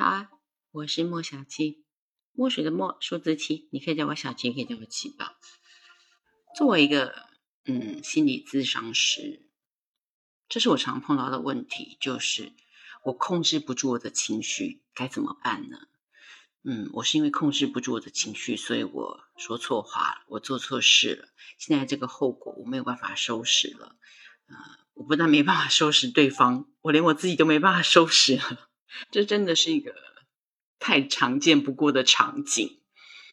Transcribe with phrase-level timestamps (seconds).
[0.00, 0.30] 好啊，
[0.70, 1.84] 我是莫小七，
[2.30, 5.34] 墨水的墨，数字七，你可以叫我小七，可以叫我七宝。
[6.54, 7.26] 作为一个
[7.64, 9.50] 嗯心理咨商师，
[10.48, 12.52] 这是我常碰到的问题，就是
[13.06, 15.88] 我控制不住我的情绪，该怎么办呢？
[16.62, 21.28] 嗯，我是因为控制不住我的情绪，所以我说错话了，我做错事了，
[21.58, 23.96] 现在这个后果我没有办法收拾了。
[24.46, 24.56] 呃，
[24.94, 28.40] 我不但没办法收拾对方，我连我自己都没办法收拾。
[29.10, 29.94] 这真的是一个
[30.78, 32.80] 太常见不过的场景。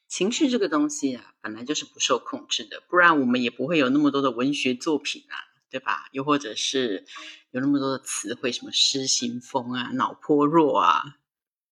[0.07, 5.33] 情绪这个东西啊，本来就是不受控制的，不然我们也不会有那么多的文学作品啊，
[5.71, 6.09] 对吧？
[6.11, 7.07] 又或者是
[7.49, 11.17] 有那么多的词汇，什么失心疯啊、脑颇弱啊。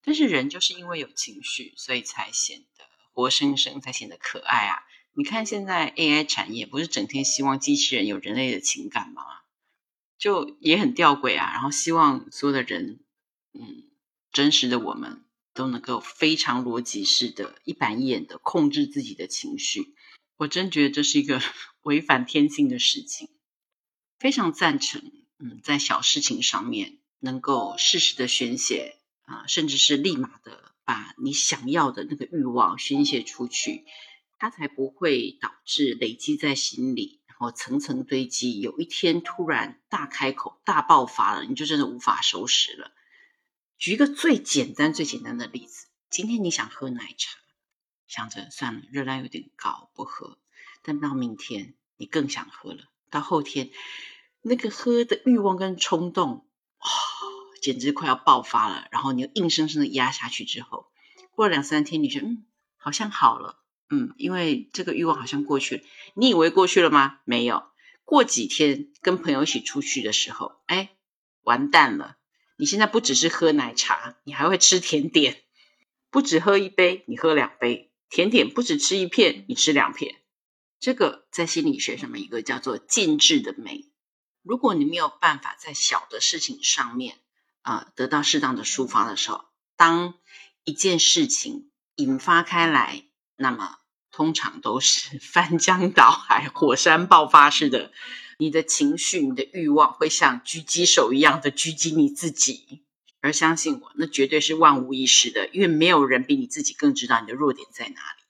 [0.03, 4.83] 但是人就是因为有情绪，所以才显得活生生，才显得可爱啊！
[5.13, 9.21] 你看现在 AI 产业，不是整天希望机器人有人类的情感吗？
[10.17, 11.51] 就也很吊诡啊。
[11.53, 12.99] 然后希望所有的人。
[13.53, 13.83] 嗯，
[14.31, 19.95] 真实的我们都能够非常逻辑式的、一板一眼的控制自己的情绪。
[20.37, 21.41] 我真觉得这是一个
[21.83, 23.29] 违反天性的事情。
[24.19, 25.01] 非常赞成，
[25.39, 33.85] 嗯，在小事情上面能够适时的宣泄啊，甚至是立马的把你想要的那个欲望宣泄出去，
[34.39, 42.91] 它才不会导致累积在心里，然后层层堆积，有一天突然大开口、大爆发了，你就真的无法收拾了。
[43.77, 47.37] 举一个最简单、最简单的例子，今天你想喝奶茶，
[48.07, 50.37] 想着算了，热量有点高，不喝。
[50.83, 53.71] 但到明天你更想喝了，到后天
[54.41, 56.47] 那个喝的欲望跟冲动，
[56.79, 56.87] 哇，
[57.61, 58.87] 简直快要爆发了。
[58.91, 60.87] 然后你又硬生生的压下去之后，
[61.31, 62.45] 过了两三天，你觉得嗯，
[62.77, 65.83] 好像好了，嗯，因为这个欲望好像过去了。
[66.15, 67.19] 你以为过去了吗？
[67.25, 67.63] 没有。
[68.05, 70.95] 过几天跟朋友一起出去的时候，哎，
[71.41, 72.17] 完蛋了。
[72.55, 75.43] 你现在不只是喝奶茶，你还会吃甜点。
[76.09, 80.15] 不止喝一杯，你喝两杯甜点；不止吃一片，你吃两片。
[80.79, 83.89] 这个在心理学上面一个叫做禁制的美。
[84.43, 87.17] 如果你没有办法在小的事情上面
[87.61, 89.45] 啊得到适当的抒发的时候，
[89.75, 90.13] 当
[90.63, 93.05] 一件事情引发开来，
[93.35, 93.77] 那么
[94.11, 97.91] 通常都是 翻江倒海、火山爆发式的。
[98.37, 102.83] 你的情绪、你的欲望会像狙击手一样的狙击你自己，
[103.21, 108.23] 而相信我，那绝对是万无一失的，因为没有人比你自己更知道你的弱点在哪里。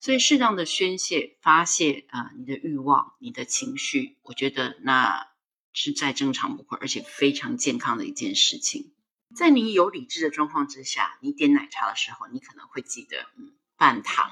[0.00, 5.26] 所以，适当的宣泄、发泄啊，你的欲望、你的情绪，我觉得那
[5.72, 8.92] 是再正常不过，而且非常健康的一件事情。
[9.34, 14.30] 在你有理智的状况之下，你点奶茶的时候，你可能会记得嗯半糖；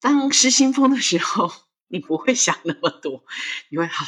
[0.00, 1.50] 当失心疯的时候，
[1.94, 3.24] 你不会想那么多，
[3.68, 4.04] 你会好。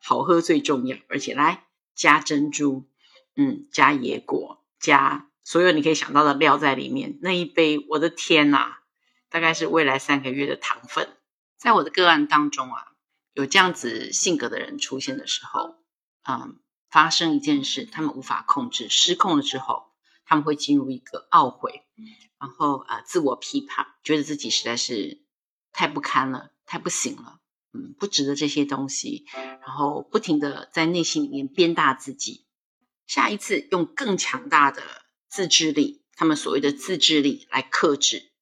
[0.00, 2.88] 好喝最重要，而且来加珍珠，
[3.36, 7.20] 嗯，加野果，加所有你可以想到的料在里面。
[7.22, 8.78] 那一杯，我的天呐，
[9.30, 11.16] 大概是未来三个月的糖分。
[11.56, 12.88] 在我的个案当中啊，
[13.32, 15.76] 有这样子性格的人出现的时候，
[16.28, 16.58] 嗯，
[16.90, 19.92] 发生一件事，他们无法控制，失控了之后，
[20.26, 21.86] 他们会进入一个懊悔，
[22.40, 25.22] 然后啊，自我批判，觉得自己实在是
[25.72, 27.38] 太不堪了，太不行了。
[27.72, 29.26] 嗯，不值得这些东西，
[29.64, 32.46] 然后不停的在内心里面鞭打自己，
[33.06, 34.82] 下一次用更强大的
[35.28, 38.32] 自制力，他们所谓的自制力来克制，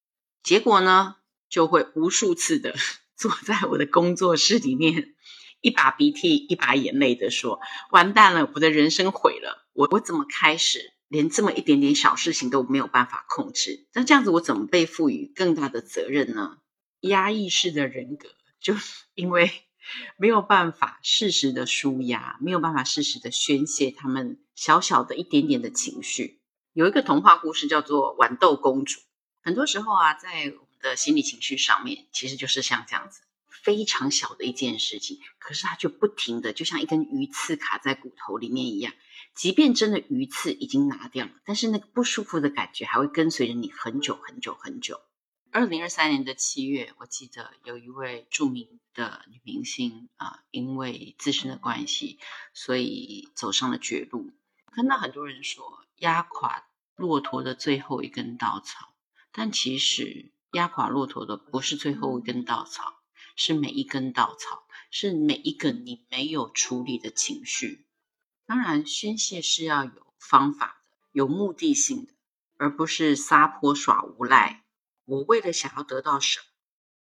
[0.41, 1.17] 结果呢，
[1.47, 2.75] 就会无数次的
[3.15, 5.13] 坐在我的工作室里面，
[5.61, 7.59] 一把鼻涕一把眼泪的说
[7.93, 13.87] ：“完蛋了，我的人生毁了，我我怎么开始连这么一点点小事情都没有办法控制？
[13.93, 16.57] 那这样子我怎么被赋予更大的责任呢？
[17.03, 19.51] 压抑式的人格。”就是 因为
[20.17, 26.39] 没有办法适时的舒压，没有办法适时的宣泄他们小小的一点点的情绪。
[26.71, 28.99] 有一个童话故事叫做《豌豆公主》。
[29.41, 33.19] 很多时候啊，在我们的心理情绪上面，其实就是像这样子，
[33.51, 38.93] 非常小的一件事情，可是它就不停的，就像一根鱼刺卡在骨头里面一样。
[39.35, 45.01] 即便真的鱼刺已经拿掉了，但是那个不舒服的感觉还会跟随着你很久很久很久。
[45.55, 52.17] 二零二三年的七月，我记得有一位著名的女明星啊，因为自身的关系，
[52.55, 54.31] 所以走上了绝路。
[54.71, 56.65] 看到很多人说压垮
[56.95, 58.95] 骆驼的最后一根稻草，
[59.31, 63.01] 但其实压垮骆驼的不是最后一根稻草，
[63.35, 67.85] 是每一根稻草，是每一个你没有处理的情绪。
[68.47, 72.13] 当然，宣泄是要有方法的，有目的性的，
[72.57, 74.62] 而不是撒泼耍无赖。
[75.05, 76.45] 我为了想要得到什么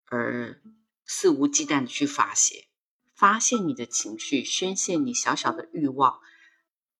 [0.06, 0.62] 而
[1.04, 2.68] 肆无忌惮的去发泄，
[3.14, 6.20] 发泄你的情绪，宣泄你小小的欲望，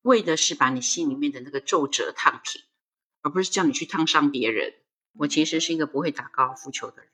[0.03, 2.63] 为的是把你心里面的那个皱褶烫平。
[3.25, 4.75] 而不是叫你去烫伤别人。
[5.13, 7.13] 我其实是一个不会打高尔夫球的人，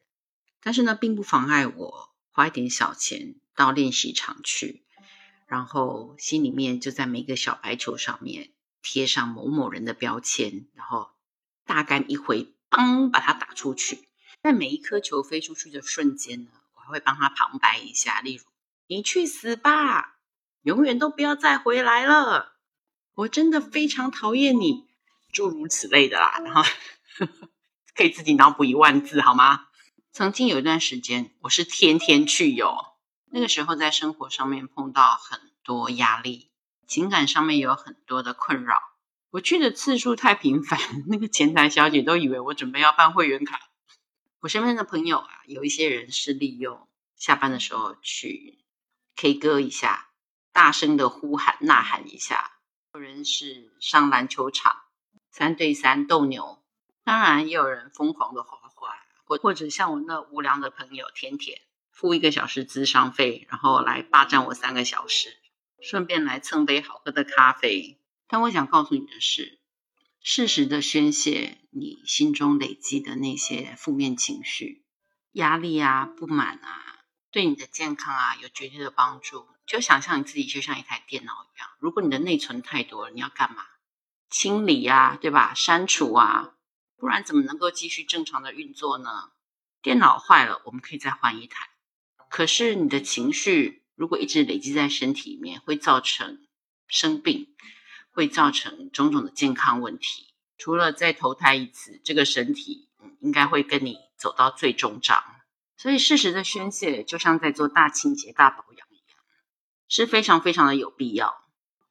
[0.62, 4.86] 但是呢，并不妨碍我花一点小钱到练习场去，
[5.46, 11.10] 然后心里面就在每个小白球上面贴上某某人的标签，然后
[11.66, 14.08] 大干一回，邦，把它打出去。
[14.42, 18.44] 在每一颗球飞出去的瞬间呢，我还会帮他旁白一下，例如
[18.86, 20.18] “你去死吧，
[20.62, 22.54] 永远都不要再回来了，
[23.14, 24.86] 我真的非常讨厌你”，
[25.32, 26.40] 诸如此类的啦。
[26.44, 26.62] 然后
[27.96, 29.66] 可以自己脑补一万字好吗？
[30.12, 32.76] 曾经有一段时间，我是天天去游。
[33.30, 36.50] 那个时候在生活上面碰到很多压力，
[36.86, 38.76] 情感上面有很多的困扰。
[39.30, 43.60] 我去的次数太频繁， 那个前台小姐都以为我准备要办会员卡。
[44.40, 48.64] 我身边的朋友啊，有一些人是利用下班的时候去
[49.16, 50.08] K 歌一下，
[50.50, 52.36] 大声的呼喊呐喊一下；
[52.94, 54.74] 有人是上篮球场
[55.30, 56.62] 三对三斗牛，
[57.04, 58.94] 当然也有人疯狂的画画，
[59.24, 61.60] 或或者像我那无良的朋友甜甜，
[61.90, 65.36] 付一个小时资商费，然后来霸占我三个小时，
[65.82, 67.97] 顺便来蹭杯好喝的咖啡。
[68.28, 69.58] 但我想告诉你的是。
[70.20, 74.84] 适时的宣泄你心中累积的那些负面情绪、
[75.32, 79.46] 压力啊、不满啊，对你的健康啊有绝对的帮助。
[79.64, 83.62] 就想象你自己就像一台电脑一样，如果你的内存太多了，你要干嘛？
[84.28, 85.54] 清理呀，对吧？
[85.54, 86.54] 删除啊，
[86.96, 89.30] 不然怎么能够继续正常的运作呢？
[89.80, 91.70] 电脑坏了，我们可以再换一台。
[92.28, 96.46] 可是你的情绪如果一直累积在身体里面，会造成
[96.88, 97.54] 生病。
[98.18, 100.34] 会造成种种的健康问题。
[100.56, 102.88] 除了再投胎一次，这个身体
[103.20, 105.22] 应该会跟你走到最终章。
[105.76, 109.20] 所以适时的宣泄，就像在做大清洁、大保养一样，
[109.86, 111.44] 是非常非常的有必要。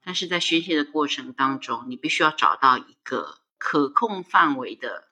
[0.03, 5.07] 但是在宣泄的过程当中，你必须要找到一个可控范围的、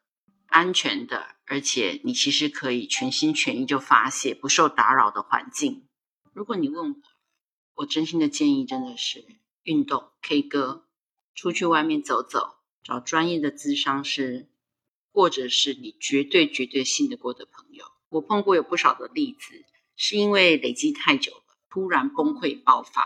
[0.47, 5.87] 安全的，而且你其实可以全心全意就发泄、不受打扰的环境。
[6.33, 6.97] 如果你问我，
[7.75, 9.25] 我真心的建议真的是
[9.63, 10.81] 运动、K 歌。
[11.35, 14.49] 出去外面走走，找专业的咨商师，
[15.11, 17.85] 或者是你绝对绝对信得过的朋友。
[18.09, 19.65] 我碰过有不少的例子，
[19.97, 23.05] 是因为累积太久了，突然崩溃爆发，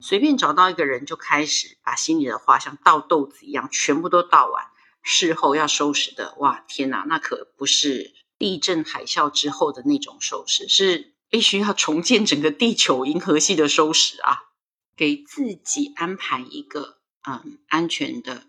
[0.00, 4.66] 随便找到一个人就开始把心里的话像倒豆子一样全部都倒完，
[5.02, 14.48] 事后要收拾的，哇天哪，那可不是地震海啸之后的那种收拾，是必须要重建整个地球银河系的收拾啊！
[14.96, 16.97] 给自己安排一个。
[17.30, 18.46] 嗯，安全的、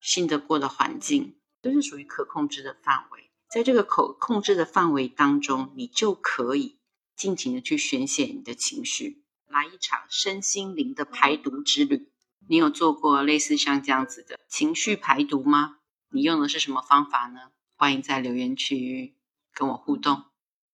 [0.00, 3.30] 信得过的环境，都是属于可控制的范围。
[3.50, 6.78] 在这个可控制的范围当中，你就可以
[7.14, 12.10] 尽情的去宣泄你的情绪，来一场身心灵的排毒之旅。
[12.48, 15.80] 你有做过类似像这样子的情绪排毒吗？
[16.08, 17.50] 你用的是什么方法呢？
[17.74, 19.14] 欢迎在留言区
[19.52, 20.22] 跟我互动。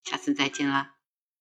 [0.04, 0.91] 下次再见啦！